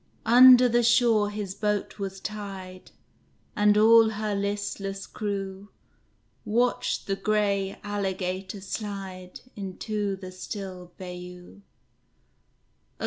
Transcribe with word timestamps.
Under 0.25 0.67
the 0.67 0.81
shore 0.81 1.29
his 1.29 1.53
boat 1.53 1.99
was 1.99 2.19
tied, 2.19 2.89
And 3.55 3.77
all 3.77 4.09
her 4.09 4.33
listless 4.33 5.05
crew 5.05 5.69
Watched 6.43 7.05
the 7.05 7.15
gray 7.15 7.77
alligator 7.83 8.61
slide 8.61 9.41
Into 9.55 10.15
the 10.15 10.31
still 10.31 10.91
bayou. 10.97 11.61